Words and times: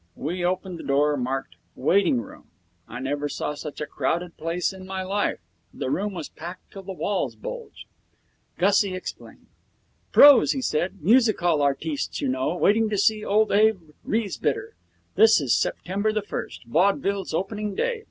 We 0.15 0.43
opened 0.43 0.79
the 0.79 0.83
door 0.83 1.15
marked 1.15 1.57
'Waiting 1.75 2.21
Room'. 2.21 2.49
I 2.87 2.99
never 2.99 3.29
saw 3.29 3.53
such 3.53 3.79
a 3.81 3.85
crowded 3.85 4.35
place 4.35 4.73
in 4.73 4.87
my 4.87 5.03
life. 5.03 5.37
The 5.71 5.91
room 5.91 6.15
was 6.15 6.27
packed 6.27 6.71
till 6.71 6.81
the 6.81 6.91
walls 6.91 7.35
bulged. 7.35 7.85
Gussie 8.57 8.95
explained. 8.95 9.45
'Pros,' 10.11 10.53
he 10.53 10.61
said, 10.63 11.03
'music 11.03 11.39
hall 11.39 11.61
artistes, 11.61 12.19
you 12.19 12.29
know, 12.29 12.57
waiting 12.57 12.89
to 12.89 12.97
see 12.97 13.23
old 13.23 13.51
Abe 13.51 13.91
Riesbitter. 14.03 14.73
This 15.13 15.39
is 15.39 15.53
September 15.55 16.11
the 16.11 16.23
first, 16.23 16.63
vaudeville's 16.65 17.31
opening 17.35 17.75
day. 17.75 17.99